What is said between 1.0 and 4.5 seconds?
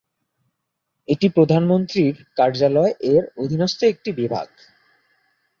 এটি প্রধানমন্ত্রীর কার্যালয় এর অধীনস্থ একটি বিভাগ।